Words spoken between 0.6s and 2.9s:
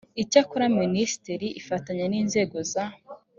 minisiteri ifatanya n inzego za